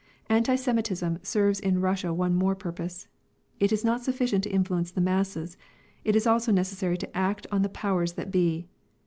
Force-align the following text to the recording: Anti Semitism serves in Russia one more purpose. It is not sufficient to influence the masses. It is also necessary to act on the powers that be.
Anti 0.31 0.55
Semitism 0.55 1.17
serves 1.21 1.59
in 1.59 1.79
Russia 1.79 2.11
one 2.11 2.33
more 2.33 2.55
purpose. 2.55 3.07
It 3.59 3.71
is 3.71 3.85
not 3.85 4.01
sufficient 4.03 4.43
to 4.45 4.49
influence 4.49 4.89
the 4.89 4.99
masses. 4.99 5.57
It 6.03 6.15
is 6.15 6.25
also 6.25 6.51
necessary 6.51 6.97
to 6.97 7.15
act 7.15 7.45
on 7.51 7.61
the 7.61 7.69
powers 7.69 8.13
that 8.13 8.31
be. 8.31 8.67